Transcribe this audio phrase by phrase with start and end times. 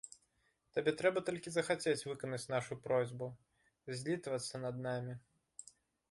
[0.75, 3.27] Табе трэба толькі захацець выканаць нашу просьбу,
[3.99, 5.13] злітавацца над намі.